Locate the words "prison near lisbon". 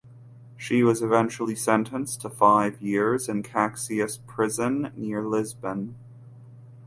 4.25-5.93